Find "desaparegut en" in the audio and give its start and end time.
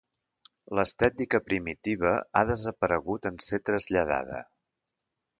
2.51-3.37